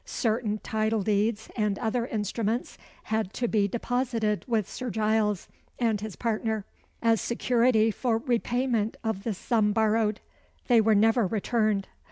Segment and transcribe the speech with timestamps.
[0.03, 6.15] Certain title deeds and other instruments had to be deposited with Sir Giles and his
[6.15, 6.65] partner,
[7.03, 10.19] as security for repayment of the sum borrowed.
[10.65, 11.87] They were never returned.